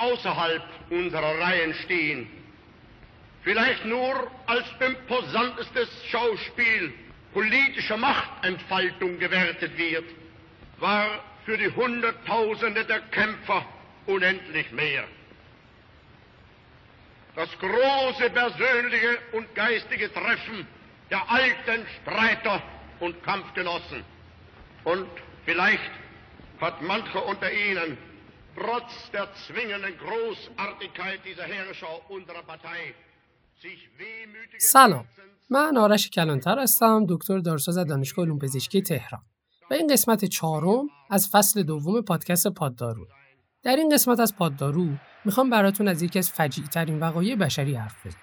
[0.00, 2.28] außerhalb unserer Reihen stehen,
[3.42, 6.92] vielleicht nur als imposantestes Schauspiel
[7.32, 10.04] politischer Machtentfaltung gewertet wird,
[10.78, 11.06] war
[11.44, 13.64] für die Hunderttausende der Kämpfer
[14.06, 15.04] unendlich mehr.
[17.36, 20.66] Das große persönliche und geistige Treffen
[21.10, 22.62] der alten Streiter
[22.98, 24.04] und Kampfgenossen.
[24.84, 25.08] Und
[25.44, 25.90] vielleicht
[26.60, 27.96] hat mancher unter ihnen
[28.56, 32.94] trotz der zwingenden Großartigkeit dieser Herrscher unserer Partei
[34.58, 35.04] سلام.
[35.50, 39.22] من آرش کلانتر هستم دکتر دارساز دانشگاه علوم پزشکی تهران.
[39.70, 43.06] و این قسمت چهارم از فصل دوم پادکست پاددارو.
[43.62, 44.88] در این قسمت از پاددارو
[45.24, 48.20] می‌خوام براتون از یکی از فجیع ترین وقایع بشری حرف بزنم.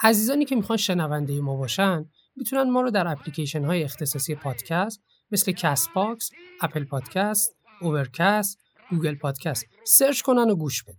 [0.00, 5.52] عزیزانی که می‌خوان شنونده ما باشن می‌تونن ما رو در اپلیکیشن های اختصاصی پادکست مثل
[5.52, 8.58] Castbox، Apple Podcast، Overcast،
[8.90, 10.96] Google Podcast سرچ کنن و گوش بدن.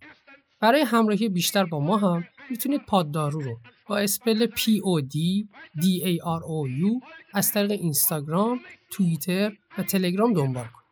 [0.59, 5.15] برای همراهی بیشتر با ما هم می‌تونید پاددارو رو با spell P O D
[5.81, 8.59] D A R O U از طریق اینستاگرام،
[8.91, 10.87] توییتر و تلگرام دنبال کنید.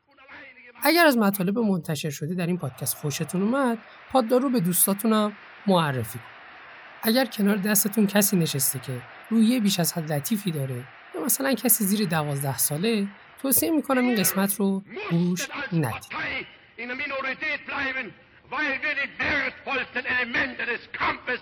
[0.84, 3.78] اگر از مطالب منتشر شده در این پادکست خوشتون اومد،
[4.12, 5.34] پاددارو به دوستاتونم
[5.68, 6.36] معرفی کنید.
[7.04, 10.84] اگر کنار دستتون کسی نشسته که رویه بیش از حد لطیفی داره
[11.16, 13.08] یا مثلا کسی زیر دوازده ساله
[13.42, 16.55] توصیه می‌کنم این قسمت رو گوش ندید
[18.50, 21.42] weil wir die wertvollsten Elemente des Kampfes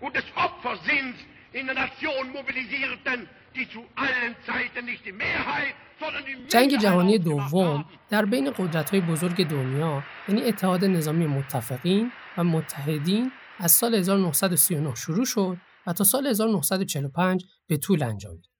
[0.00, 1.16] und des Opfersinns
[1.52, 7.18] in der Nation mobilisierten, die zu allen Zeiten nicht die Mehrheit, sondern die جنگ جهانی
[7.18, 14.94] دوم در بین قدرت‌های بزرگ دنیا یعنی اتحاد نظامی متفقین و متحدین از سال 1939
[14.94, 15.56] شروع شد
[15.86, 18.50] و تا سال 1945 به طول انجامید.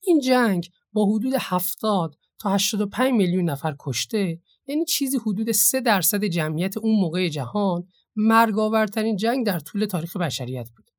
[0.00, 6.24] این جنگ با حدود 70 تا 85 میلیون نفر کشته یعنی چیزی حدود 3 درصد
[6.24, 7.86] جمعیت اون موقع جهان
[8.16, 10.90] مرگاورترین جنگ در طول تاریخ بشریت بود.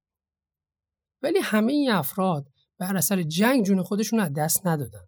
[1.22, 2.48] ولی همه این افراد
[2.80, 5.06] بر اثر جنگ جون خودشون از دست ندادن.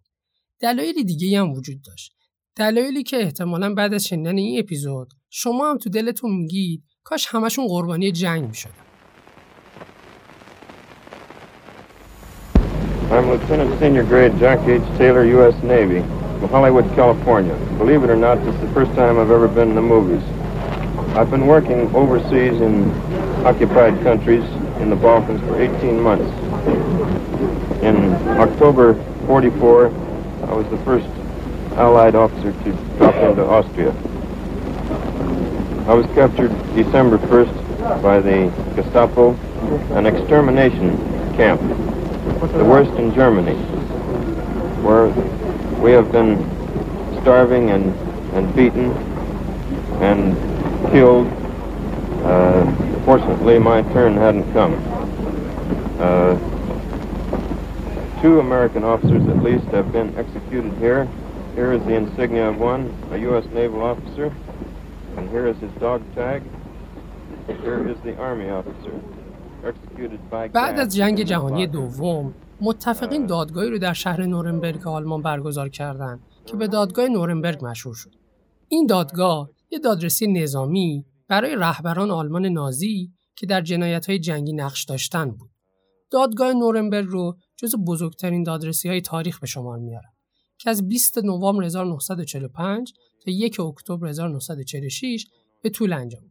[0.60, 2.16] دلایلی دیگه هم وجود داشت.
[2.56, 7.66] دلایلی که احتمالا بعد از شنیدن این اپیزود شما هم تو دلتون میگید کاش همشون
[7.66, 8.72] قربانی جنگ می‌شدن.
[13.10, 14.86] I'm Lieutenant Senior Grade Jock H.
[14.98, 15.56] Taylor, U.S.
[15.72, 16.00] Navy,
[16.38, 17.54] from Hollywood, California.
[17.78, 20.22] Believe it or not, this is the first time I've ever been in the movies.
[21.16, 22.90] I've been working overseas in
[23.46, 24.44] occupied countries
[24.80, 26.30] in the Balkans for 18 months.
[27.82, 28.94] In October
[29.26, 31.06] 44, I was the first
[31.76, 33.90] Allied officer to drop into Austria.
[35.88, 39.34] I was captured December 1st by the Gestapo,
[39.94, 40.96] an extermination
[41.36, 41.60] camp
[42.56, 43.54] the worst in Germany,
[44.82, 45.08] where
[45.79, 46.37] we have been
[47.21, 47.93] starving and,
[48.33, 48.91] and beaten
[50.01, 50.35] and
[50.91, 51.27] killed.
[52.23, 52.65] Uh,
[53.05, 54.73] fortunately, my turn hadn't come.
[55.99, 56.37] Uh,
[58.21, 61.07] two American officers at least have been executed here.
[61.55, 63.45] Here is the insignia of one, a U.S.
[63.53, 64.33] naval officer,
[65.17, 66.43] and here is his dog tag.
[67.61, 68.99] Here is the Army officer.
[70.53, 76.56] بعد از جنگ جهانی دوم متفقین دادگاهی رو در شهر نورنبرگ آلمان برگزار کردند که
[76.56, 78.14] به دادگاه نورنبرگ مشهور شد.
[78.68, 84.84] این دادگاه یه دادرسی نظامی برای رهبران آلمان نازی که در جنایت های جنگی نقش
[84.84, 85.50] داشتن بود.
[86.10, 90.12] دادگاه نورنبرگ رو جز بزرگترین دادرسی های تاریخ به شمار میارن
[90.58, 92.92] که از 20 نوامبر 1945
[93.24, 95.26] تا 1 اکتبر 1946
[95.62, 96.22] به طول انجام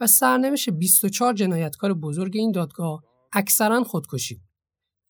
[0.00, 4.47] و سرنوشت 24 جنایتکار بزرگ این دادگاه اکثرا خودکشی بود.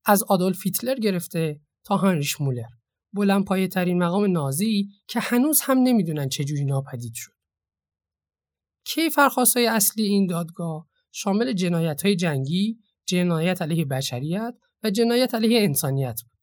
[0.09, 2.69] از آدولف هیتلر گرفته تا هانریش مولر
[3.13, 7.33] بلند پایه ترین مقام نازی که هنوز هم نمی‌دونن چجوری ناپدید شد.
[8.85, 9.01] کی
[9.55, 16.21] های اصلی این دادگاه شامل جنایت های جنگی، جنایت علیه بشریت و جنایت علیه انسانیت
[16.23, 16.39] بود.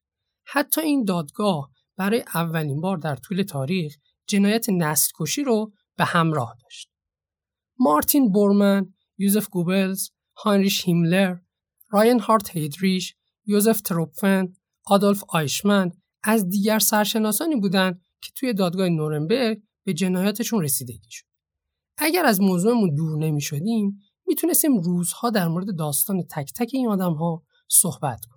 [0.45, 3.95] حتی این دادگاه برای اولین بار در طول تاریخ
[4.27, 6.89] جنایت نسل کشی رو به همراه داشت.
[7.79, 11.38] مارتین بورمن، یوزف گوبلز، هانریش هیملر،
[11.89, 13.15] راین هارت هیدریش،
[13.45, 14.53] یوزف تروپفن،
[14.86, 15.92] آدولف آیشمن
[16.24, 21.25] از دیگر سرشناسانی بودند که توی دادگاه نورنبرگ به جنایاتشون رسیدگی شد.
[21.97, 27.13] اگر از موضوعمون دور نمی شدیم می‌تونستیم روزها در مورد داستان تک تک این آدم
[27.13, 28.36] ها صحبت کنیم.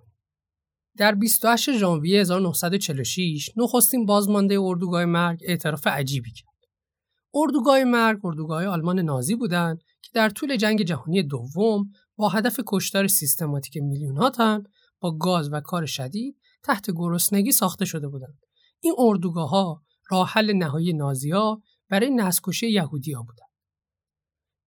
[0.97, 6.49] در 28 ژانویه 1946 نخستین بازمانده اردوگاه مرگ اعتراف عجیبی کرد.
[7.33, 13.07] اردوگاه مرگ اردوگاه آلمان نازی بودند که در طول جنگ جهانی دوم با هدف کشتار
[13.07, 14.63] سیستماتیک میلیون تن
[14.99, 18.39] با گاز و کار شدید تحت گرسنگی ساخته شده بودند.
[18.79, 23.45] این اردوگاه ها راه حل نهایی نازیا برای نسکشی یهودیا بودن.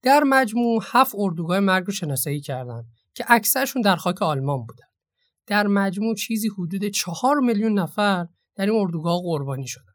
[0.03, 2.85] در مجموع هفت اردوگاه مرگ رو شناسایی کردند
[3.15, 4.87] که اکثرشون در خاک آلمان بودن.
[5.47, 9.93] در مجموع چیزی حدود چهار میلیون نفر در این اردوگاه قربانی شدن.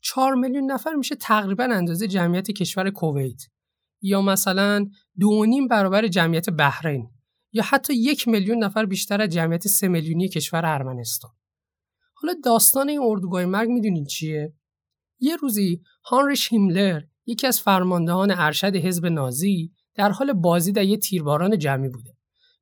[0.00, 3.42] چهار میلیون نفر میشه تقریبا اندازه جمعیت کشور کویت
[4.02, 4.86] یا مثلا
[5.20, 7.10] دو نیم برابر جمعیت بحرین
[7.52, 11.30] یا حتی یک میلیون نفر بیشتر از جمعیت سه میلیونی کشور ارمنستان.
[12.14, 14.54] حالا داستان این اردوگاه مرگ می‌دونین چیه؟
[15.18, 20.96] یه روزی هانریش هیملر یکی از فرماندهان ارشد حزب نازی در حال بازی در یه
[20.96, 22.16] تیرباران جمعی بوده.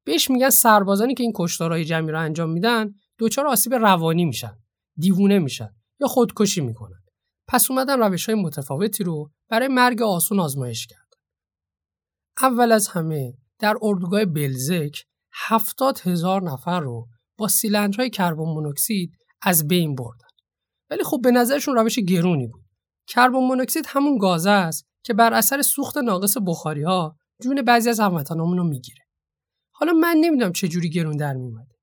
[0.05, 4.59] بهش میگن سربازانی که این کشتارهای جمعی رو انجام میدن دچار آسیب روانی میشن،
[4.97, 5.71] دیوونه میشن
[6.01, 7.01] یا خودکشی می‌کنن.
[7.49, 11.15] پس اومدن روش های متفاوتی رو برای مرگ آسون آزمایش کرد.
[12.43, 17.09] اول از همه در اردوگاه بلزک هفتاد هزار نفر رو
[17.39, 19.13] با سیلندرهای کربن مونوکسید
[19.43, 20.27] از بین بردن.
[20.91, 22.65] ولی خب به نظرشون روش گرونی بود.
[23.07, 28.01] کربن مونوکسید همون گازه است که بر اثر سوخت ناقص بخاری ها جون بعضی از
[28.01, 29.05] هموطنامون رو می‌گیره.
[29.75, 31.75] حالا من نمی‌دونم چه جوری گرون در میومده.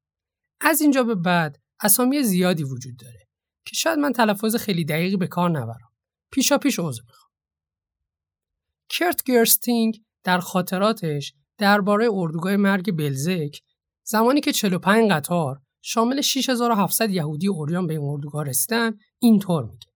[0.62, 3.20] از اینجا به بعد اسامی زیادی وجود داره
[3.66, 5.90] که شاید من تلفظ خیلی دقیقی به کار نبرم.
[6.32, 7.32] پیشا پیش عضو می‌خوام.
[8.90, 13.60] کرت گرستینگ در خاطراتش درباره اردوگاه مرگ بلزک
[14.04, 19.88] زمانی که 45 قطار شامل 6700 یهودی اوریان به این اردوگاه رسیدن اینطور میگه.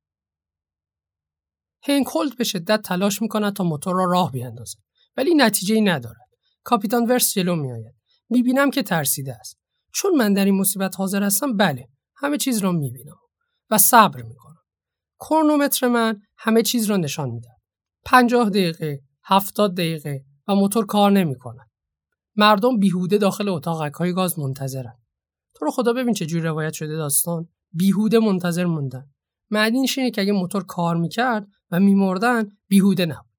[1.84, 4.78] هنکولد به شدت تلاش می‌کند تا موتور را راه بیاندازد
[5.18, 6.30] ولی نتیجه ای ندارد.
[6.64, 7.96] کاپیتان ورس جلو میآید.
[8.30, 9.58] می‌بینم که ترسیده است.
[9.94, 13.18] چون من در این مصیبت حاضر هستم بله همه چیز را می‌بینم
[13.70, 14.62] و صبر می‌کنم.
[15.20, 17.62] کرونومتر من همه چیز را نشان می‌دهد.
[18.06, 21.70] پنجاه دقیقه هفتاد دقیقه و موتور کار نمی‌کنه.
[22.36, 24.98] مردم بیهوده داخل اتاق های گاز منتظرن.
[25.56, 27.50] تو رو خدا ببین چه جور روایت شده داستان.
[27.74, 29.12] بیهوده منتظر موندن.
[29.50, 33.32] معنیش اینه که اگه موتور کار می‌کرد و میمردن بیهوده نبود.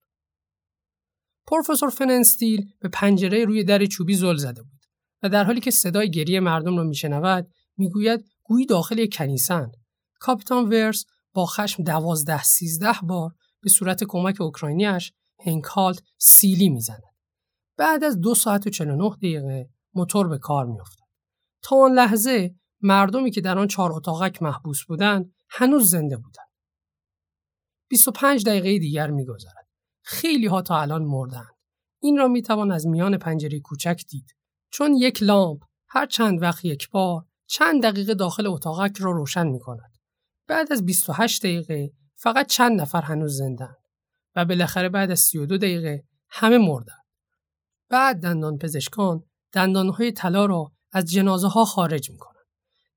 [1.46, 4.84] پروفسور فننستیل به پنجره روی در چوبی زل زده بود
[5.22, 9.72] و در حالی که صدای گریه مردم را میشنود می‌گوید گویی داخل یک کنیسن.
[10.20, 15.12] کاپیتان ورس با خشم دوازده سیزده بار به صورت کمک اوکراینیش
[15.46, 17.02] هنکالت سیلی می‌زند.
[17.76, 21.04] بعد از دو ساعت و 49 دقیقه موتور به کار میافتد.
[21.62, 26.48] تا آن لحظه مردمی که در آن چهار اتاقک محبوس بودند هنوز زنده بودند.
[27.88, 29.68] 25 دقیقه دیگر میگذرد.
[30.02, 31.54] خیلی ها تا الان مردند.
[32.02, 34.36] این را می‌توان از میان پنجره کوچک دید.
[34.72, 39.60] چون یک لامپ هر چند وقت یک بار چند دقیقه داخل اتاقک را روشن می
[39.60, 39.92] کند.
[40.48, 43.81] بعد از 28 دقیقه فقط چند نفر هنوز زندند.
[44.37, 46.94] و بالاخره بعد از 32 دقیقه همه مردن.
[47.88, 52.46] بعد دندان پزشکان دندانهای طلا را از جنازه ها خارج می کنند.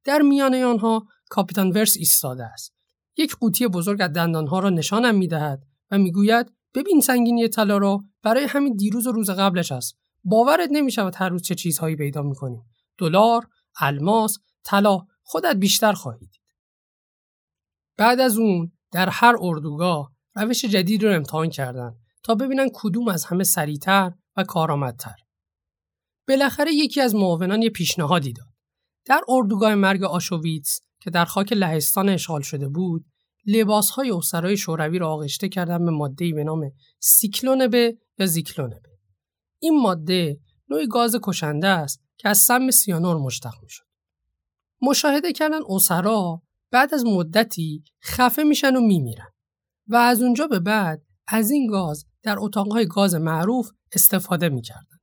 [0.04, 2.76] در میان آنها کاپیتان ورس ایستاده است.
[3.18, 8.04] یک قوطی بزرگ از دندانها را نشانم می دهد و می‌گوید ببین سنگینی طلا را
[8.24, 9.98] برای همین دیروز و روز قبلش است.
[10.24, 12.66] باورت نمی شود هر روز چه چیزهایی پیدا می کنیم.
[12.98, 13.48] دلار،
[13.82, 16.32] الماس، طلا خودت بیشتر خواهید.
[17.98, 23.26] بعد از اون در هر اردوگاه روش جدید رو امتحان کردن تا ببینن کدوم از
[23.26, 25.16] همه سریعتر و کارآمدتر.
[26.28, 28.48] بالاخره یکی از معاونان یه پیشنهادی داد.
[29.06, 33.06] در اردوگاه مرگ آشویتس که در خاک لهستان اشغال شده بود،
[33.46, 38.90] لباسهای اسرای شوروی را آغشته کردن به ماده‌ای به نام سیکلونبه یا زیکلونبه.
[39.60, 40.40] این ماده
[40.70, 43.86] نوعی گاز کشنده است که از سم سیانور مشتق می‌شد.
[44.82, 49.35] مشاهده کردن اسرا بعد از مدتی خفه میشن و میمیرن.
[49.88, 54.98] و از اونجا به بعد از این گاز در اتاقهای گاز معروف استفاده می‌کردن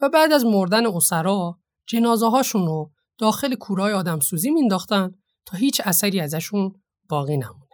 [0.00, 5.10] و بعد از مردن اسرا جنازه هاشون رو داخل کورهای آدمسوزی مینداختن
[5.46, 6.72] تا هیچ اثری ازشون
[7.08, 7.68] باقی نمونه.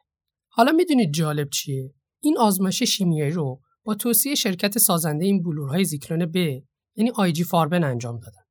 [0.48, 6.26] حالا می‌دونید جالب چیه؟ این آزمایش شیمیایی رو با توصیه شرکت سازنده این بلورهای زیکلون
[6.26, 6.36] ب
[6.96, 8.42] یعنی آی جی فاربن انجام دادن.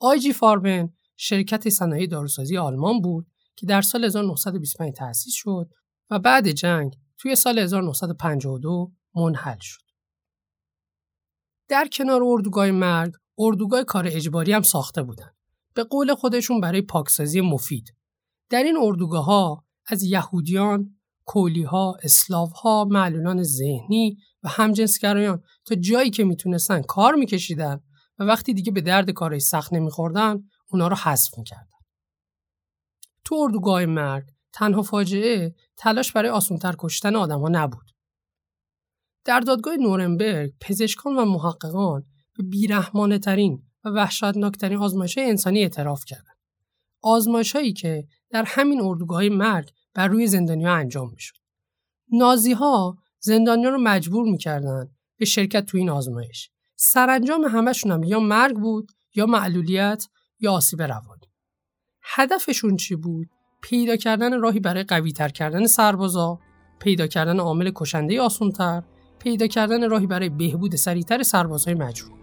[0.00, 5.70] آی جی فاربن شرکت صنایع داروسازی آلمان بود که در سال 1925 تأسیس شد
[6.10, 9.82] و بعد جنگ توی سال 1952 منحل شد.
[11.68, 15.36] در کنار اردوگاه مرگ، اردوگاه کار اجباری هم ساخته بودند.
[15.74, 17.94] به قول خودشون برای پاکسازی مفید.
[18.50, 21.96] در این اردوگاه ها از یهودیان، کولیها،
[22.62, 27.80] ها، معلولان ذهنی و همجنسگرایان تا جایی که می‌تونستن کار میکشیدن
[28.18, 31.78] و وقتی دیگه به درد کارهای سخت نمیخوردن اونا رو حذف می‌کردن.
[33.24, 37.90] تو اردوگاه مرگ تنها فاجعه تلاش برای آسانتر کشتن آدمها نبود.
[39.24, 42.04] در دادگاه نورنبرگ پزشکان و محققان
[42.36, 46.36] به بیرحمانه ترین و وحشتناکترین آزمایش انسانی اعتراف کردند.
[47.02, 51.36] آزمایش هایی که در همین اردوگاه مرگ بر روی زندانیا انجام می‌شد.
[52.12, 56.50] نازی ها زندانیان رو مجبور می‌کردن به شرکت تو این آزمایش.
[56.76, 60.04] سرانجام همشون هم یا مرگ بود یا معلولیت
[60.40, 61.26] یا آسیب روانی.
[62.02, 63.30] هدفشون چی بود؟
[63.62, 66.38] پیدا کردن راهی برای قوی تر کردن سربازا،
[66.78, 68.82] پیدا کردن عامل کشنده آسونتر،
[69.18, 72.17] پیدا کردن راهی برای بهبود سریعتر سربازهای مجروح.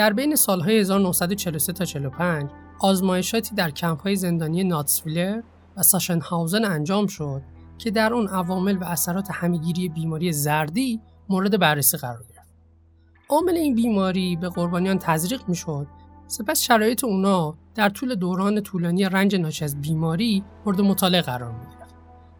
[0.00, 5.42] در بین سالهای 1943 تا 45 آزمایشاتی در کمپ‌های زندانی ناتسویلر
[5.76, 7.42] و ساشنهاوزن انجام شد
[7.78, 12.52] که در اون عوامل و اثرات همهگیری بیماری زردی مورد بررسی قرار گرفت.
[13.28, 15.86] عامل این بیماری به قربانیان تزریق می‌شد
[16.26, 21.94] سپس شرایط اونا در طول دوران طولانی رنج ناشی از بیماری مورد مطالعه قرار می‌گرفت.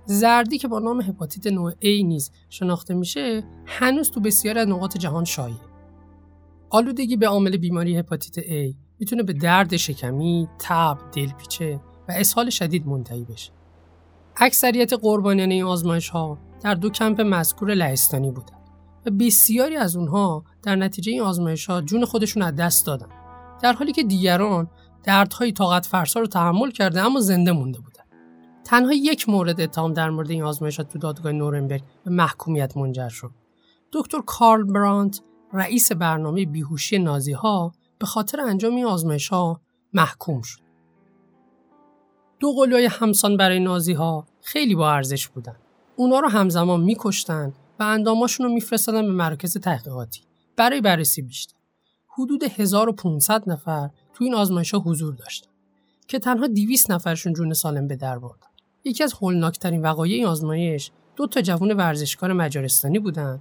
[0.07, 4.99] زردی که با نام هپاتیت نوع A نیز شناخته میشه هنوز تو بسیاری از نقاط
[4.99, 5.70] جهان شایع.
[6.71, 12.87] آلودگی به عامل بیماری هپاتیت A می‌تونه به درد شکمی، تب، دلپیچه و اسهال شدید
[12.87, 13.53] منتهی بشه.
[14.37, 18.57] اکثریت قربانیان این آزمایش ها در دو کمپ مذکور لهستانی بودن
[19.07, 23.09] و بسیاری از اونها در نتیجه این آزمایش ها جون خودشون از دست دادن
[23.63, 24.71] در حالی که دیگران
[25.05, 28.05] دردهای طاقت فرسا رو تحمل کرده اما زنده مونده بودن
[28.65, 33.31] تنها یک مورد اتهام در مورد این آزمایشات تو دادگاه نورنبرگ به محکومیت منجر شد
[33.93, 35.21] دکتر کارل برانت
[35.53, 39.61] رئیس برنامه بیهوشی نازی ها به خاطر انجام این آزمایش ها
[39.93, 40.61] محکوم شد.
[42.41, 45.57] دو قلوی همسان برای نازی ها خیلی با ارزش بودن.
[45.97, 50.21] اونا رو همزمان میکشتن و انداماشون رو میفرستادن به مراکز تحقیقاتی
[50.57, 51.57] برای بررسی بیشتر.
[52.09, 55.51] حدود 1500 نفر تو این آزمایش ها حضور داشتن
[56.09, 58.47] که تنها 200 نفرشون جون سالم به در بردن.
[58.85, 63.41] یکی از هولناکترین وقایع این آزمایش دو تا جوان ورزشکار مجارستانی بودند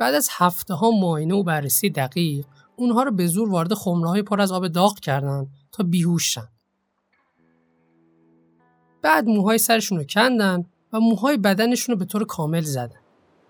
[0.00, 4.40] بعد از هفته ها معاینه و بررسی دقیق اونها رو به زور وارد خمره پر
[4.40, 6.48] از آب داغ کردن تا بیهوش شن.
[9.02, 13.00] بعد موهای سرشون رو کندن و موهای بدنشون رو به طور کامل زدن.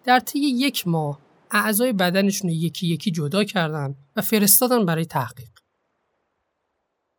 [0.04, 1.18] در طی یک ماه
[1.50, 5.50] اعضای بدنشون رو یکی یکی جدا کردن و فرستادن برای تحقیق.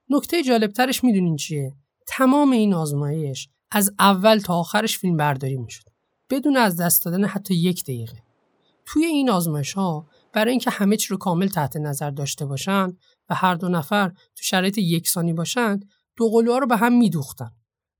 [0.09, 1.73] نکته جالبترش می‌دونین چیه؟
[2.07, 5.83] تمام این آزمایش از اول تا آخرش فیلم برداری می‌شد.
[6.29, 8.30] بدون از دست دادن حتی یک دقیقه.
[8.85, 12.88] توی این آزمایش ها برای اینکه همه چی رو کامل تحت نظر داشته باشن
[13.29, 15.79] و هر دو نفر تو شرایط یکسانی باشن
[16.15, 17.51] دو قلوها رو به هم میدوختن.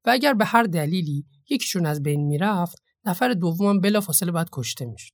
[0.06, 4.86] و اگر به هر دلیلی یکیشون از بین می‌رفت نفر دوم بلا فاصله باید کشته
[4.86, 5.14] می‌شد.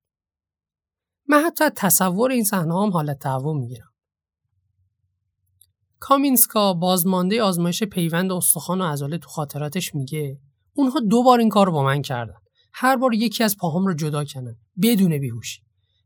[1.27, 3.91] من حتی تصور این صحنه هم حالت تهوع می‌گیرم.
[5.99, 10.39] کامینسکا بازمانده آزمایش پیوند استخوان و عضله تو خاطراتش میگه
[10.73, 12.39] اونها دو بار این کار با من کردن.
[12.73, 15.61] هر بار یکی از پاهام رو جدا کردن بدون بیهوشی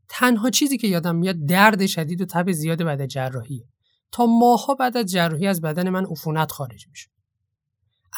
[0.08, 3.64] تنها چیزی که یادم میاد درد شدید و تب زیاد بعد جراحیه.
[4.12, 7.08] تا ماها بعد از جراحی از بدن من عفونت خارج میشه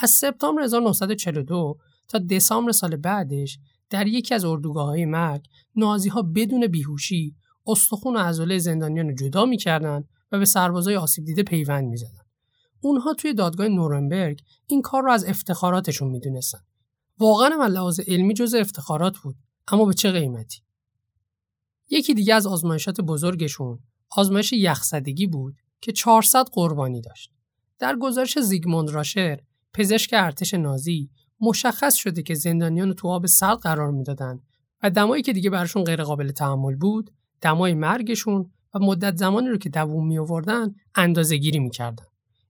[0.02, 3.58] از سپتامبر 1942 تا دسامبر سال بعدش
[3.90, 5.46] در یکی از اردوگاه های مرگ
[5.76, 7.36] نازی ها بدون بیهوشی
[7.66, 12.24] استخون و عضله زندانیان رو جدا می‌کردن و به سربازای آسیب دیده پیوند می‌زدن.
[12.80, 16.60] اونها توی دادگاه نورنبرگ این کار رو از افتخاراتشون می‌دونستن.
[17.18, 19.36] واقعا من لحاظ علمی جز افتخارات بود
[19.68, 20.60] اما به چه قیمتی؟
[21.90, 23.78] یکی دیگه از آزمایشات بزرگشون
[24.16, 27.30] آزمایش یخزدگی بود که 400 قربانی داشت.
[27.78, 29.40] در گزارش زیگموند راشر
[29.74, 34.42] پزشک ارتش نازی مشخص شده که زندانیان تو آب سرد قرار می‌دادند
[34.82, 39.68] و دمایی که دیگه براشون غیرقابل تحمل بود دمای مرگشون و مدت زمانی رو که
[39.68, 42.04] دووم می آوردن اندازه گیری می‌کردن.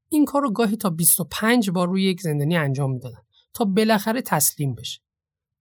[0.08, 3.22] این کار رو گاهی تا 25 بار روی یک زندانی انجام می‌دادن.
[3.54, 5.00] تا بالاخره تسلیم بشه.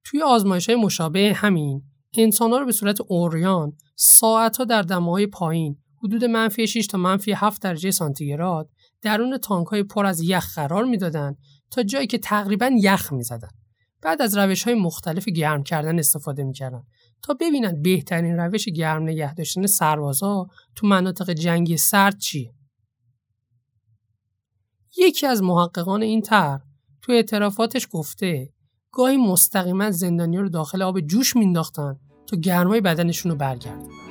[0.03, 1.83] توی آزمایش های مشابه همین
[2.17, 6.97] انسان ها رو به صورت اوریان ساعت ها در دماهای پایین حدود منفی 6 تا
[6.97, 8.69] منفی 7 درجه سانتیگراد
[9.01, 11.37] درون تانک های پر از یخ قرار می‌دادند
[11.71, 13.49] تا جایی که تقریبا یخ می‌زدن.
[14.01, 16.83] بعد از روش های مختلف گرم کردن استفاده می‌کردن
[17.21, 22.53] تا ببینن بهترین روش گرم نگه داشتن سربازا تو مناطق جنگی سرد چیه.
[24.97, 26.61] یکی از محققان این طرح
[27.03, 28.49] تو اعترافاتش گفته
[28.91, 34.02] گاهی مستقیما زندانی رو داخل آب جوش مینداختن تا گرمای بدنشون رو برگردن.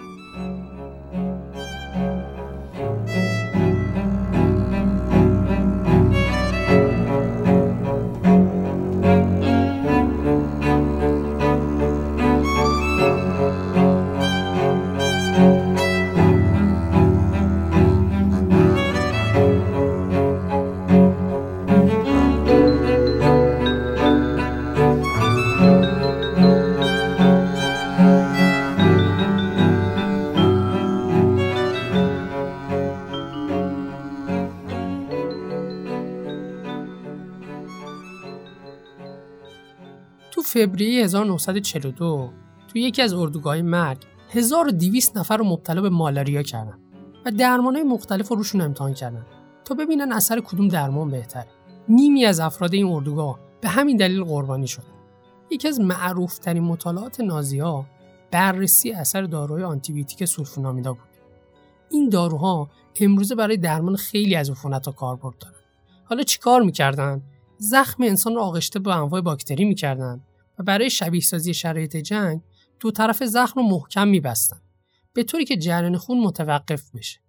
[40.52, 42.30] فوریه 1942
[42.68, 43.98] تو یکی از اردوگاه مرگ
[44.30, 46.78] 1200 نفر رو مبتلا به مالاریا کردن
[47.26, 49.26] و درمانهای مختلف رو روشون امتحان کردن
[49.64, 51.46] تا ببینن اثر کدوم درمان بهتره.
[51.88, 54.84] نیمی از افراد این اردوگاه به همین دلیل قربانی شدن.
[55.50, 57.86] یکی از معروفترین مطالعات نازی ها
[58.30, 61.02] بررسی اثر داروهای آنتیبیوتیک سولفونامیدا بود.
[61.90, 65.54] این داروها امروزه برای درمان خیلی از عفونت‌ها کاربرد دارن.
[66.04, 67.22] حالا چیکار می‌کردن؟
[67.58, 70.20] زخم انسان رو آغشته به انواع باکتری می‌کردن
[70.58, 72.40] و برای شبیه سازی شرایط جنگ
[72.80, 74.60] دو طرف زخم رو محکم میبستن
[75.12, 77.20] به طوری که جریان خون متوقف بشه.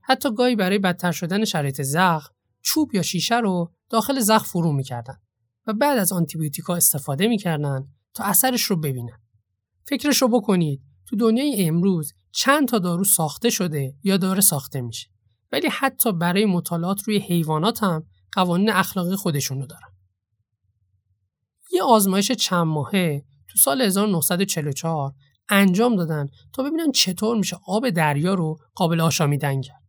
[0.00, 5.18] حتی گاهی برای بدتر شدن شرایط زخم چوب یا شیشه رو داخل زخم فرو می‌کردن
[5.66, 9.18] و بعد از آنتیبیوتیکا استفاده می‌کردن تا اثرش رو ببینن.
[9.84, 15.08] فکرش رو بکنید تو دنیای امروز چند تا دارو ساخته شده یا داره ساخته میشه
[15.52, 19.88] ولی حتی برای مطالعات روی حیوانات هم قوانین اخلاقی خودشونو دارن.
[21.70, 25.14] یه آزمایش چند ماهه تو سال 1944
[25.48, 29.82] انجام دادن تا ببینن چطور میشه آب دریا رو قابل آشامیدن کرد.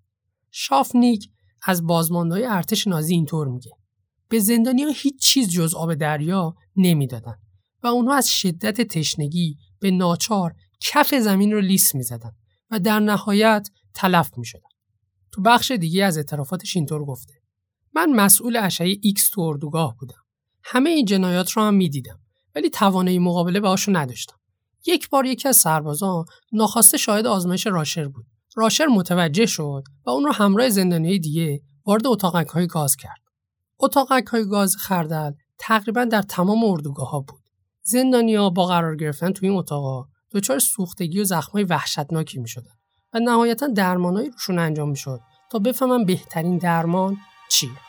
[0.52, 1.30] شافنیک
[1.64, 3.72] از بازماندهای ارتش نازی اینطور میگه
[4.30, 7.36] به زندانیا هیچ چیز جز آب دریا نمی‌دادن
[7.84, 12.32] و اونها از شدت تشنگی به ناچار کف زمین رو لیس می‌زدن
[12.72, 14.70] و در نهایت تلف می‌شدن.
[15.32, 17.34] تو بخش دیگه از اعترافاتش اینطور گفته
[17.94, 20.24] من مسئول اشعه ایکس تو اردوگاه بودم
[20.72, 22.20] همه این جنایات رو هم می‌دیدم
[22.56, 24.36] ولی توانایی مقابله باهاشون نداشتم.
[24.86, 28.26] یک بار یکی از سربازان ناخواسته شاهد آزمایش راشر بود.
[28.56, 33.22] راشر متوجه شد و اون رو همراه زندانی دیگه وارد اتاقک های گاز کرد.
[33.80, 37.42] اتاقک های گاز خردل تقریبا در تمام اردوگاه ها بود.
[37.82, 42.74] زندانیا با قرار گرفتن توی این اتاقا دچار سوختگی و زخمای وحشتناکی می شدن
[43.14, 45.20] و نهایتا درمانهایی روشون انجام می شد
[45.52, 47.18] تا بفهمن بهترین درمان
[47.50, 47.89] چیه.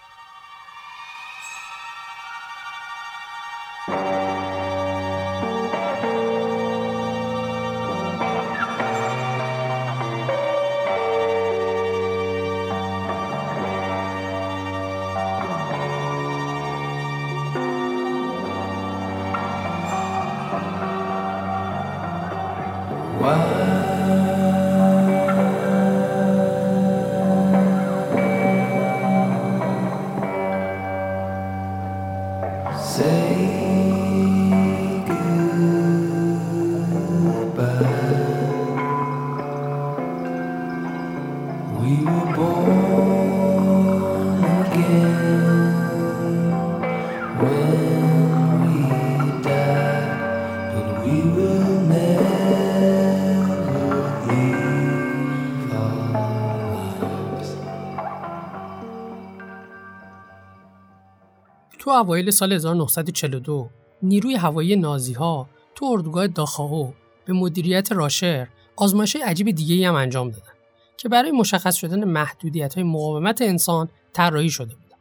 [61.92, 63.70] اوایل سال 1942
[64.02, 70.30] نیروی هوایی نازی ها تو اردوگاه داخاو به مدیریت راشر آزمایش عجیب دیگه هم انجام
[70.30, 70.52] دادن
[70.96, 74.96] که برای مشخص شدن محدودیت های مقاومت انسان طراحی شده بودن.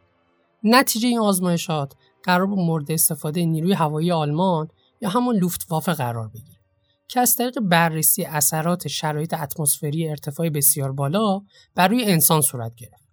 [0.63, 4.67] نتیجه این آزمایشات قرار بود مورد استفاده نیروی هوایی آلمان
[5.01, 6.59] یا همون لوفتوافه قرار بگیره
[7.07, 11.41] که از طریق بررسی اثرات شرایط اتمسفری ارتفاع بسیار بالا
[11.75, 13.09] بر روی انسان صورت گرفت.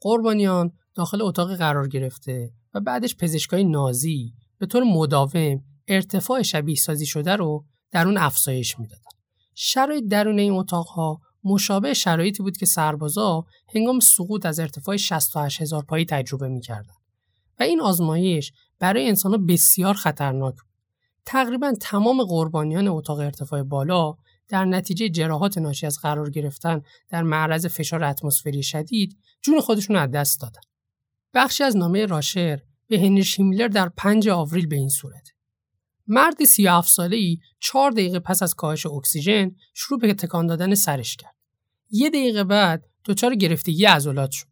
[0.00, 7.06] قربانیان داخل اتاق قرار گرفته و بعدش پزشکای نازی به طور مداوم ارتفاع شبیه سازی
[7.06, 9.02] شده رو در اون افزایش می‌دادن.
[9.54, 15.84] شرایط درون این اتاقها مشابه شرایطی بود که سربازا هنگام سقوط از ارتفاع 68 هزار
[15.84, 16.94] پایی تجربه می‌کردن
[17.60, 20.72] و این آزمایش برای انسان بسیار خطرناک بود.
[21.24, 24.14] تقریبا تمام قربانیان اتاق ارتفاع بالا
[24.48, 30.10] در نتیجه جراحات ناشی از قرار گرفتن در معرض فشار اتمسفری شدید جون خودشون از
[30.10, 30.60] دست دادن.
[31.34, 35.28] بخشی از نامه راشر به هنریش هیملر در 5 آوریل به این صورت
[36.06, 41.16] مرد 37 ساله ای چهار دقیقه پس از کاهش اکسیژن شروع به تکان دادن سرش
[41.16, 41.36] کرد.
[41.90, 44.46] یه دقیقه بعد دچار گرفتگی عضلات شد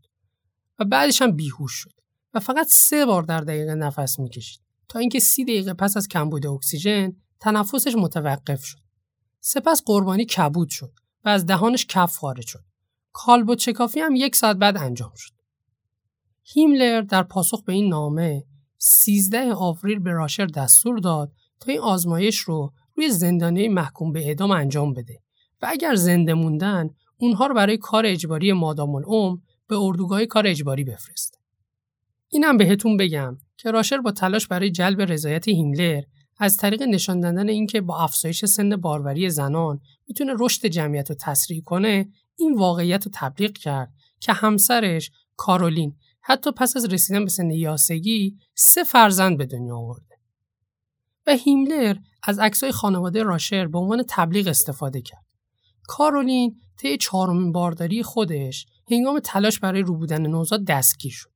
[0.79, 2.01] و بعدش هم بیهوش شد
[2.35, 6.47] و فقط سه بار در دقیقه نفس می‌کشید تا اینکه سی دقیقه پس از کمبود
[6.47, 8.79] اکسیژن تنفسش متوقف شد.
[9.41, 10.93] سپس قربانی کبود شد
[11.25, 12.65] و از دهانش کف خارج شد.
[13.13, 15.40] کالبد چکافی هم یک ساعت بعد انجام شد.
[16.43, 18.45] هیملر در پاسخ به این نامه
[18.79, 24.51] 13 آوریل به راشر دستور داد تا این آزمایش رو روی زندانی محکوم به اعدام
[24.51, 25.23] انجام بده
[25.63, 30.85] و اگر زنده موندن اونها رو برای کار اجباری مادام العمر به اردوگاه کار اجباری
[30.85, 31.39] بفرسته.
[32.29, 36.03] اینم بهتون بگم که راشر با تلاش برای جلب رضایت هیملر
[36.39, 41.63] از طریق نشان دادن اینکه با افزایش سن باروری زنان می‌تونه رشد جمعیت رو تسریع
[41.63, 47.51] کنه این واقعیت رو تبلیغ کرد که همسرش کارولین حتی پس از رسیدن به سن
[47.51, 50.17] یاسگی سه فرزند به دنیا آورده.
[51.27, 55.25] و هیملر از عکسای خانواده راشر به عنوان تبلیغ استفاده کرد.
[55.87, 61.31] کارولین طی چهارمین بارداری خودش هنگام تلاش برای روبودن نوزاد دستگیر شد.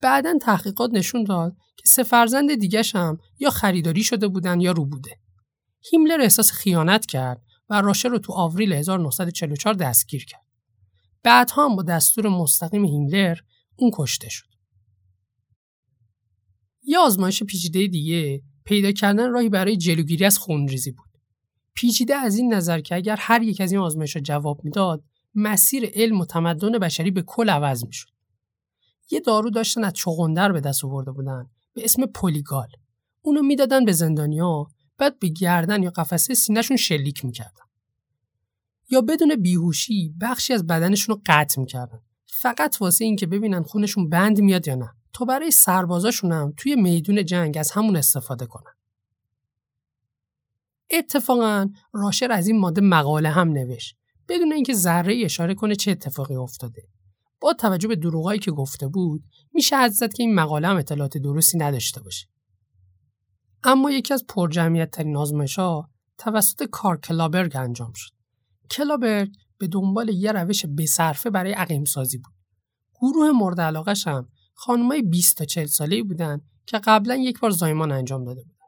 [0.00, 5.18] بعدا تحقیقات نشون داد که سه فرزند دیگش هم یا خریداری شده بودن یا روبوده
[5.80, 10.44] هیملر احساس خیانت کرد و راشر رو تو آوریل 1944 دستگیر کرد.
[11.22, 13.38] بعدها هم با دستور مستقیم هیملر
[13.80, 14.46] اون کشته شد.
[16.82, 21.10] یه آزمایش پیچیده دیگه پیدا کردن راهی برای جلوگیری از خونریزی بود.
[21.74, 26.20] پیچیده از این نظر که اگر هر یک از این آزمایش جواب می‌داد مسیر علم
[26.20, 28.08] و تمدن بشری به کل عوض می‌شد.
[29.10, 32.68] یه دارو داشتن از چغندر به دست آورده بودن به اسم پلیگال.
[33.22, 34.66] اونو می‌دادن به زندانیا
[34.98, 37.64] بعد به گردن یا قفسه سینهشون شلیک می‌کردن.
[38.90, 42.00] یا بدون بیهوشی بخشی از بدنشون رو قطع می‌کردن.
[42.42, 46.76] فقط واسه این که ببینن خونشون بند میاد یا نه تا برای سربازاشون هم توی
[46.76, 48.72] میدون جنگ از همون استفاده کنن.
[50.90, 53.96] اتفاقا راشر از این ماده مقاله هم نوشت
[54.28, 56.82] بدون اینکه ذره اشاره کنه چه اتفاقی افتاده.
[57.40, 61.18] با توجه به دروغایی که گفته بود میشه حد زد که این مقاله هم اطلاعات
[61.18, 62.26] درستی نداشته باشه.
[63.64, 68.12] اما یکی از پرجمعیت ترین آزمایش ها توسط کار کلابرگ انجام شد.
[68.70, 72.32] کلابرگ به دنبال یه روش بصرفه برای عقیم سازی بود.
[72.94, 77.92] گروه مورد علاقش هم خانمای 20 تا 40 ساله بودن که قبلا یک بار زایمان
[77.92, 78.64] انجام داده بودن.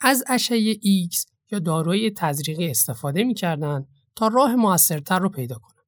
[0.00, 5.82] از اشعه X یا داروی تزریقی استفاده می‌کردن تا راه موثرتر رو پیدا کنن.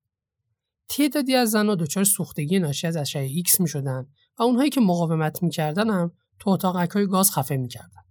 [0.88, 4.06] تعدادی از زنها دچار سوختگی ناشی از اشعه X می شدن
[4.38, 8.02] و اونهایی که مقاومت می‌کردن هم تو اتاقک های گاز خفه می‌کردن.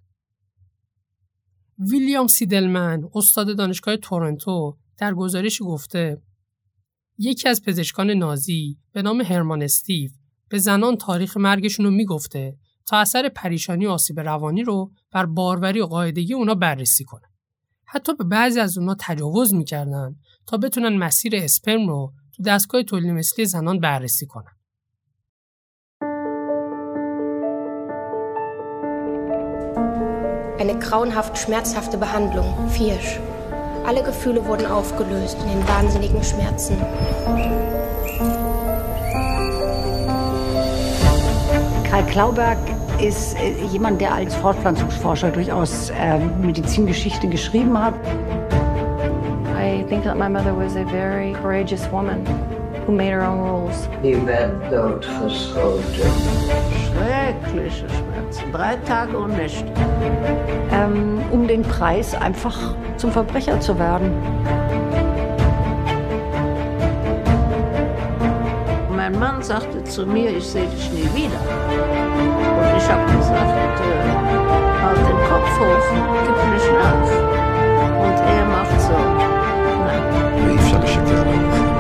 [1.79, 6.21] ویلیام سیدلمن استاد دانشگاه تورنتو در گزارشی گفته
[7.17, 10.11] یکی از پزشکان نازی به نام هرمان استیو
[10.49, 15.81] به زنان تاریخ مرگشون رو می‌گفته تا اثر پریشانی و آسیب روانی رو بر باروری
[15.81, 17.27] و قاعدگی اونا بررسی کنه.
[17.85, 23.11] حتی به بعضی از اونا تجاوز می‌کردن تا بتونن مسیر اسپرم رو تو دستگاه تولید
[23.11, 24.51] مثلی زنان بررسی کنن.
[30.61, 33.30] Eine grauenhaft schmerzhafte Behandlung, Fiersch.
[33.85, 36.77] Alle Gefühle wurden aufgelöst in den wahnsinnigen Schmerzen.
[41.89, 42.57] Karl Klauberg
[43.01, 47.95] ist äh, jemand, der als Fortpflanzungsforscher durchaus äh, Medizingeschichte geschrieben hat.
[49.57, 52.25] I think that my mother was a very courageous woman
[52.85, 53.89] who made her own rules.
[54.03, 55.81] Die werd doodgeschoten.
[57.01, 58.51] Schreckliche Schmerzen.
[58.51, 59.71] Drei Tage und Nächte.
[60.71, 64.11] Ähm, um den Preis einfach zum Verbrecher zu werden.
[68.95, 71.41] Mein Mann sagte zu mir, ich sehe dich nie wieder.
[72.59, 74.01] Und ich habe gesagt, äh,
[74.83, 75.87] halt den Kopf hoch,
[76.25, 77.09] gib nicht nach.
[78.03, 78.93] Und er macht so.
[79.85, 80.03] Nein.
[80.47, 81.70] Wie ich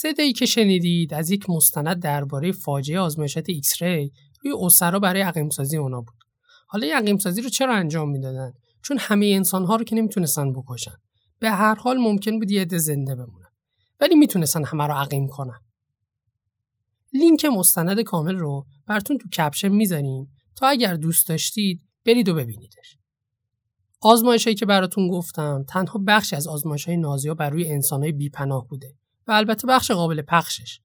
[0.00, 4.12] صدایی که شنیدید از یک مستند درباره فاجعه آزمایشات X-ray
[4.42, 6.14] روی اسرا برای عقیم سازی اونا بود.
[6.66, 10.52] حالا این عقیم سازی رو چرا انجام می‌دادن؟ چون همه انسان ها رو که نمی‌تونستن
[10.52, 10.94] بکشن.
[11.38, 13.48] به هر حال ممکن بود یه عده زنده بمونن.
[14.00, 15.60] ولی می‌تونستن همه رو عقیم کنن.
[17.12, 22.98] لینک مستند کامل رو براتون تو کپشن می‌ذاریم تا اگر دوست داشتید برید و ببینیدش.
[24.00, 28.02] آزمایش هایی که براتون گفتم تنها بخشی از آزمایش های نازی ها بر روی انسان
[28.02, 28.94] های بیپناه بوده
[29.28, 30.80] و البته بخش قابل پخشش.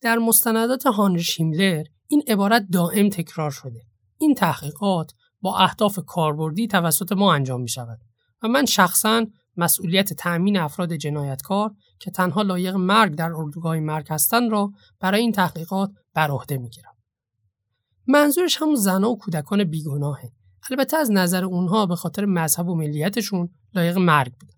[0.00, 3.82] در مستندات هانریش هیملر این عبارت دائم تکرار شده.
[4.18, 8.00] این تحقیقات با اهداف کاربردی توسط ما انجام می شود
[8.42, 9.26] و من شخصا
[9.56, 15.32] مسئولیت تأمین افراد جنایتکار که تنها لایق مرگ در اردوگاه مرگ هستند را برای این
[15.32, 16.94] تحقیقات بر عهده می‌گیرم.
[18.06, 20.32] منظورش همون زنها و کودکان بیگناهه
[20.70, 24.54] البته از نظر اونها به خاطر مذهب و ملیتشون لایق مرگ بودن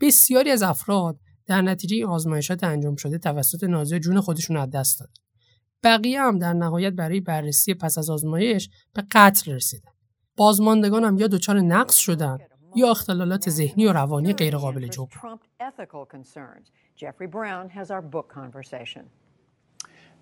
[0.00, 5.12] بسیاری از افراد در نتیجه آزمایشات انجام شده توسط نازی جون خودشون از دست دادن
[5.82, 9.90] بقیه هم در نهایت برای بررسی پس از آزمایش به قتل رسیدن
[10.36, 12.38] بازماندگان هم یا دچار نقص شدن
[12.76, 15.38] یا اختلالات ذهنی و روانی غیرقابل جبران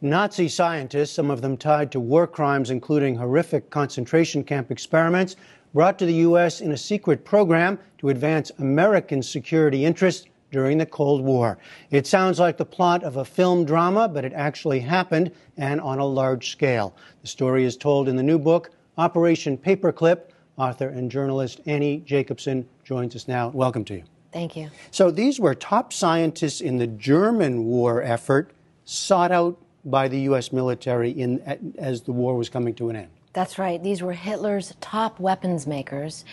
[0.03, 5.37] Nazi scientists, some of them tied to war crimes, including horrific concentration camp experiments,
[5.73, 6.61] brought to the U.S.
[6.61, 11.59] in a secret program to advance American security interests during the Cold War.
[11.91, 15.99] It sounds like the plot of a film drama, but it actually happened and on
[15.99, 16.95] a large scale.
[17.23, 20.31] The story is told in the new book, Operation Paperclip.
[20.57, 23.49] Author and journalist Annie Jacobson joins us now.
[23.49, 24.05] Welcome to you.
[24.31, 24.71] Thank you.
[24.93, 28.53] So, these were top scientists in the German war effort
[28.85, 30.53] sought out by the U.S.
[30.53, 33.11] military in, as the war was coming to an end.
[33.38, 33.80] That's right.
[33.90, 36.26] These were Hitler's top weapons makers,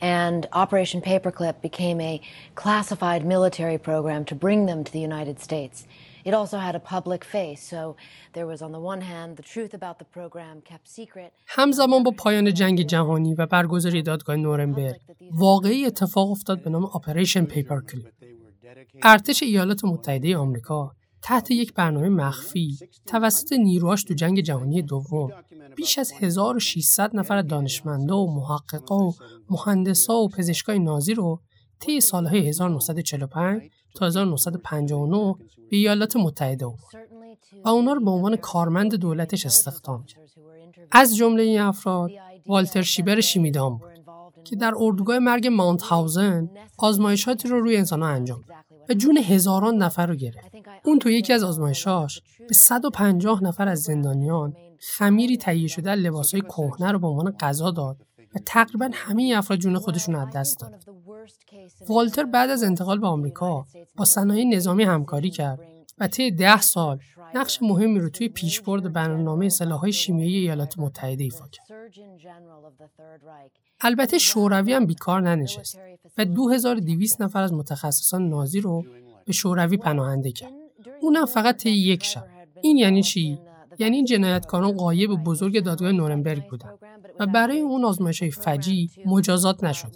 [0.00, 2.14] and Operation Paperclip became a
[2.62, 5.76] classified military program to bring them to the United States.
[6.28, 7.96] It also had a public face, so
[8.34, 11.32] there was on the one hand the truth about the program kept secret.
[11.46, 15.00] همزمان با پایان جنگ جهانی و برگزاری دادگاه نورنبرگ
[15.32, 18.12] واقعی اتفاق افتاد به نام آپریشن پیپرکلیپ.
[19.02, 25.29] ارتش ایالات متحده آمریکا تحت یک برنامه مخفی توسط نیروهاش تو جنگ جهانی دوم
[25.75, 29.13] بیش از 1600 نفر دانشمندا و محققا و
[29.49, 31.41] مهندسا و پزشکای نازی رو
[31.79, 33.61] طی سالهای 1945
[33.95, 35.35] تا 1959
[35.71, 37.09] به ایالات متحده آورد
[37.65, 40.29] و اونا رو به عنوان کارمند دولتش استخدام کرد.
[40.91, 42.11] از جمله این افراد
[42.47, 43.89] والتر شیبر شیمیدان بود
[44.43, 49.75] که در اردوگاه مرگ ماونت هاوزن آزمایشاتی رو روی انسانها انجام داد و جون هزاران
[49.75, 50.51] نفر رو گرفت.
[50.85, 56.41] اون تو یکی از آزمایشاش به 150 نفر از زندانیان خمیری تهیه شده از لباسهای
[56.41, 57.97] کهنه رو به عنوان غذا داد
[58.35, 60.83] و تقریبا همه افراد جون خودشون از دست داد.
[61.89, 65.59] والتر بعد از انتقال به آمریکا با صنایع نظامی همکاری کرد
[65.97, 66.99] و طی ده سال
[67.35, 71.67] نقش مهمی رو توی پیشبرد برنامه سلاح‌های شیمیایی ایالات متحده ایفا کرد.
[73.81, 75.79] البته شوروی هم بیکار ننشست
[76.17, 78.85] و 2200 نفر از متخصصان نازی رو
[79.25, 80.51] به شوروی پناهنده کرد.
[81.01, 82.25] اونم فقط طی یک شب.
[82.61, 83.39] این یعنی چی؟
[83.79, 86.69] یعنی این جنایتکاران قایب بزرگ دادگاه نورنبرگ بودن
[87.19, 89.95] و برای اون آزمایش فجی مجازات نشد.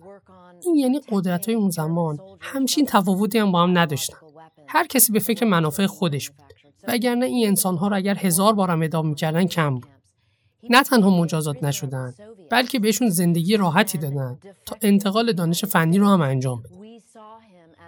[0.65, 4.17] این یعنی قدرت های اون زمان همچین تفاوتی هم با هم نداشتن.
[4.67, 6.53] هر کسی به فکر منافع خودش بود.
[6.87, 9.92] وگرنه این انسان ها رو اگر هزار بار هم ادام می‌کردن کم بود.
[10.69, 12.13] نه تنها مجازات نشدن
[12.51, 16.83] بلکه بهشون زندگی راحتی دادن تا انتقال دانش فنی رو هم انجام بدن.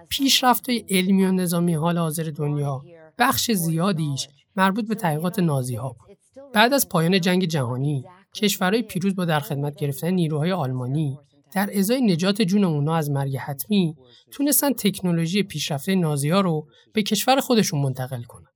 [0.09, 2.81] پیشرفت علمی و نظامی حال حاضر دنیا
[3.17, 6.17] بخش زیادیش مربوط به تحقیقات نازی ها بود.
[6.53, 11.17] بعد از پایان جنگ جهانی کشورهای پیروز با در خدمت گرفتن نیروهای آلمانی
[11.53, 13.95] در ازای نجات جون اونا از مرگ حتمی
[14.31, 18.47] تونستن تکنولوژی پیشرفته نازی ها رو به کشور خودشون منتقل کنن.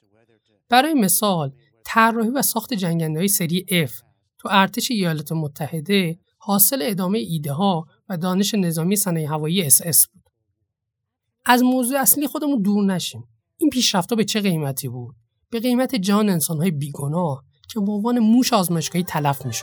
[0.70, 1.52] برای مثال
[1.84, 4.09] طراحی و ساخت جنگنده های سری F
[4.40, 10.24] تو ارتش ایالات متحده حاصل ادامه ایده ها و دانش نظامی صنایع هوایی SS بود.
[11.46, 13.24] از موضوع اصلی خودمون دور نشیم.
[13.58, 15.16] این پیشرفتها به چه قیمتی بود؟
[15.50, 19.54] به قیمت جان انسانهای بیگناه که به عنوان موش آزمایشگاهی تلف می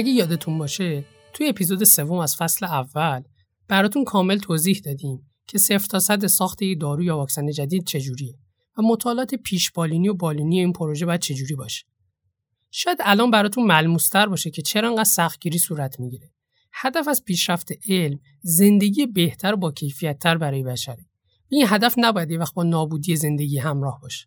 [0.00, 3.22] اگه یادتون باشه توی اپیزود سوم از فصل اول
[3.68, 8.38] براتون کامل توضیح دادیم که صفر تا صد ساخت یک دارو یا واکسن جدید چجوریه
[8.78, 11.84] و مطالعات پیش بالینی و بالینی این پروژه باید چجوری باشه.
[12.70, 16.30] شاید الان براتون ملموستر باشه که چرا انقدر سختگیری صورت می‌گیره.
[16.72, 21.06] هدف از پیشرفت علم زندگی بهتر با کیفیتتر برای بشره.
[21.48, 24.26] این هدف نباید یه وقت با نابودی زندگی همراه باشه.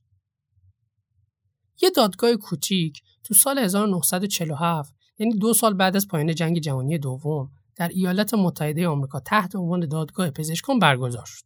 [1.81, 7.51] یه دادگاه کوچیک تو سال 1947 یعنی دو سال بعد از پایان جنگ جهانی دوم
[7.75, 11.45] در ایالات متحده آمریکا تحت عنوان دادگاه پزشکان برگزار شد.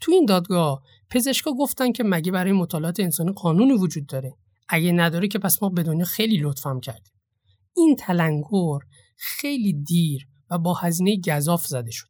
[0.00, 4.36] تو این دادگاه پزشکا گفتن که مگه برای مطالعات انسانی قانونی وجود داره
[4.68, 7.12] اگه نداره که پس ما به دنیا خیلی لطفم کردیم
[7.76, 8.78] این تلنگر
[9.16, 12.06] خیلی دیر و با هزینه گذاف زده شد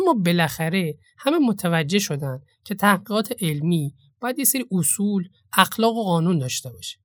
[0.00, 6.38] اما بالاخره همه متوجه شدن که تحقیقات علمی باید یه سری اصول، اخلاق و قانون
[6.38, 6.98] داشته باشه.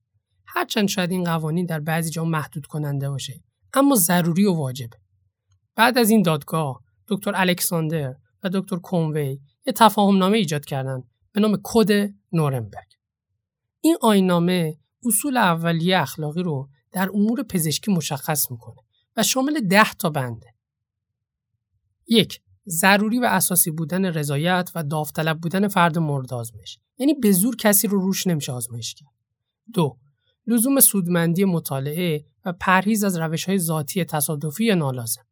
[0.55, 4.97] هرچند شاید این قوانین در بعضی جا محدود کننده باشه، اما ضروری و واجبه.
[5.75, 11.41] بعد از این دادگاه، دکتر الکساندر و دکتر کنوی یه تفاهم نامه ایجاد کردن به
[11.41, 12.93] نام کد نورنبرگ.
[13.81, 18.75] این آینامه اصول اولیه اخلاقی رو در امور پزشکی مشخص می‌کنه
[19.17, 20.53] و شامل ده تا بنده.
[22.07, 27.55] یک ضروری و اساسی بودن رضایت و داوطلب بودن فرد مورد آزمایش یعنی به زور
[27.55, 29.09] کسی رو روش نمیشه آزمایش کرد.
[29.73, 29.97] دو
[30.47, 35.25] لزوم سودمندی مطالعه و پرهیز از روش های ذاتی تصادفی یا نالازم.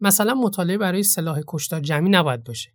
[0.00, 2.70] مثلا مطالعه برای سلاح کشتار جمعی نباید باشه.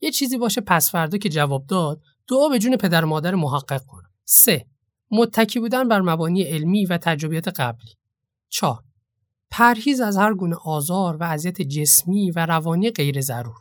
[0.00, 3.82] یه چیزی باشه پس فردا که جواب داد دعا به جون پدر و مادر محقق
[3.86, 4.08] کنه.
[4.24, 4.66] 3.
[5.10, 7.90] متکی بودن بر مبانی علمی و تجربیات قبلی.
[8.48, 8.82] 4.
[9.50, 13.56] پرهیز از هر گونه آزار و اذیت جسمی و روانی غیر ضرور.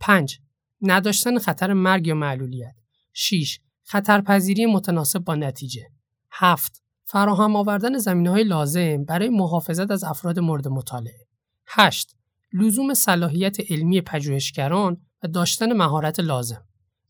[0.00, 0.40] 5.
[0.82, 2.74] نداشتن خطر مرگ یا معلولیت.
[3.12, 3.60] 6.
[3.82, 5.90] خطرپذیری متناسب با نتیجه.
[6.30, 6.81] 7.
[7.12, 11.26] فراهم آوردن زمینه های لازم برای محافظت از افراد مورد مطالعه.
[11.66, 12.16] 8.
[12.52, 16.64] لزوم صلاحیت علمی پژوهشگران و داشتن مهارت لازم.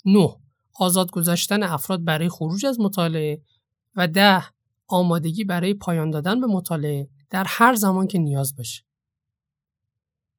[0.04, 0.28] 9.
[0.74, 3.42] آزاد گذاشتن افراد برای خروج از مطالعه
[3.96, 4.44] و ده
[4.86, 8.82] آمادگی برای پایان دادن به مطالعه در هر زمان که نیاز باشه.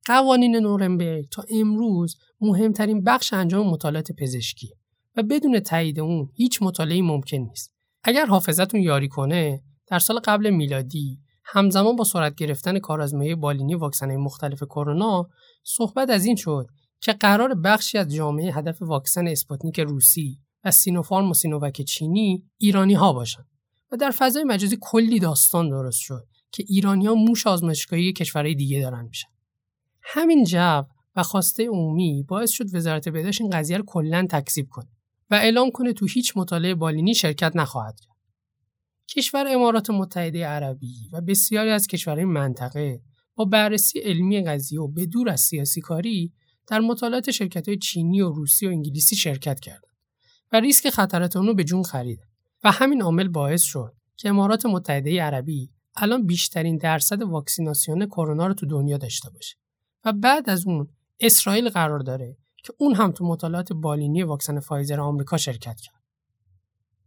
[0.05, 4.73] قوانین نورنبرگ تا امروز مهمترین بخش انجام مطالعات پزشکی
[5.15, 7.72] و بدون تایید اون هیچ مطالعه ممکن نیست.
[8.03, 14.15] اگر حافظتون یاری کنه در سال قبل میلادی همزمان با سرعت گرفتن کارآزمایی بالینی واکسن
[14.15, 15.29] مختلف کرونا
[15.63, 16.67] صحبت از این شد
[16.99, 22.93] که قراره بخشی از جامعه هدف واکسن اسپوتنیک روسی و سینوفارم و سینووک چینی ایرانی
[22.93, 23.43] ها باشن.
[23.91, 28.81] و در فضای مجازی کلی داستان درست شد که ایرانی ها موش آزمایشگاهی کشورهای دیگه
[28.81, 29.27] دارن میشن.
[30.03, 30.83] همین جو
[31.15, 34.87] و خواسته عمومی باعث شد وزارت بهداشت این قضیه رو کلا تکذیب کنه.
[35.29, 38.13] و اعلام کنه تو هیچ مطالعه بالینی شرکت نخواهد کرد.
[39.09, 43.01] کشور امارات متحده عربی و بسیاری از کشورهای منطقه
[43.35, 46.33] با بررسی علمی قضیه و به دور از سیاسی کاری
[46.67, 49.93] در مطالعات شرکت های چینی و روسی و انگلیسی شرکت کردند
[50.51, 52.23] و ریسک خطرات اونو به جون خریدن
[52.63, 58.53] و همین عامل باعث شد که امارات متحده عربی الان بیشترین درصد واکسیناسیون کرونا رو
[58.53, 59.55] تو دنیا داشته باشه
[60.05, 60.87] و بعد از اون
[61.19, 66.03] اسرائیل قرار داره که اون هم تو مطالعات بالینی واکسن فایزر آمریکا شرکت کرد.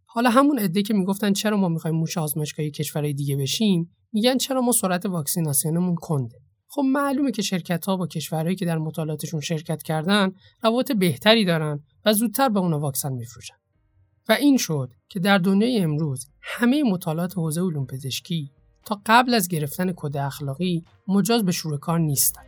[0.06, 4.60] حالا همون عده که می‌گفتن چرا ما می‌خوایم موش آزمایشگاهی کشورهای دیگه بشیم میگن چرا
[4.60, 6.40] ما سرعت واکسیناسیونمون کنده.
[6.68, 11.84] خب معلومه که شرکت ها با کشورهایی که در مطالعاتشون شرکت کردن روابط بهتری دارن
[12.04, 13.54] و زودتر به اونا واکسن میفروشن.
[14.28, 18.50] و این شد که در دنیای امروز همه مطالعات حوزه علوم پزشکی
[18.84, 22.42] تا قبل از گرفتن کد اخلاقی مجاز به شروع کار نیستن.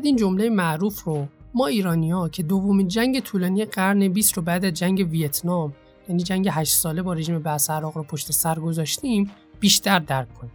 [0.00, 4.42] شاید این جمله معروف رو ما ایرانی ها که دومین جنگ طولانی قرن 20 رو
[4.42, 5.72] بعد از جنگ ویتنام
[6.08, 10.52] یعنی جنگ 8 ساله با رژیم بعث عراق رو پشت سر گذاشتیم بیشتر درک کنیم.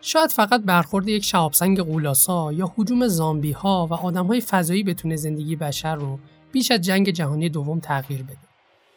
[0.00, 5.16] شاید فقط برخورد یک شهابسنگ قولاسا یا حجوم زامبی ها و آدم های فضایی بتونه
[5.16, 6.18] زندگی بشر رو
[6.52, 8.38] بیش از جنگ جهانی دوم تغییر بده.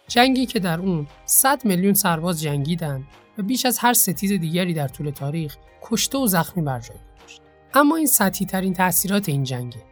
[0.08, 3.04] جنگی که در اون 100 میلیون سرباز جنگیدن
[3.38, 6.80] و بیش از هر ستیز دیگری در طول تاریخ کشته و زخمی بر
[7.74, 9.84] اما این سطحی ترین تاثیرات این جنگه.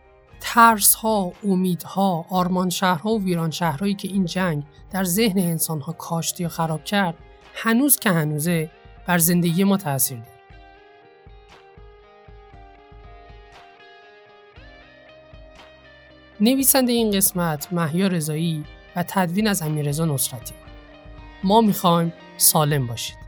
[0.42, 5.92] ترس ها، امیدها، آرمان شهرها و ویران شهرهایی که این جنگ در ذهن انسان ها
[5.94, 7.16] کاشت یا خراب کرد
[7.54, 8.70] هنوز که هنوزه
[9.08, 10.30] بر زندگی ما تاثیر داره.
[16.42, 18.66] نویسنده این قسمت محیا رضایی
[18.96, 20.54] و تدوین از امیررضا نصرتی.
[21.44, 23.19] ما می‌خوایم سالم باشید.